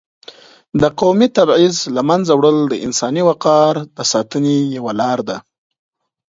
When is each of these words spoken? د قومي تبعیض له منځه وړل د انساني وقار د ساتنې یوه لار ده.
د 0.81 0.83
قومي 0.99 1.27
تبعیض 1.37 1.77
له 1.95 2.01
منځه 2.09 2.31
وړل 2.35 2.57
د 2.69 2.75
انساني 2.85 3.21
وقار 3.29 3.73
د 3.97 3.99
ساتنې 4.11 4.57
یوه 4.77 4.93
لار 5.01 5.19
ده. 5.29 5.37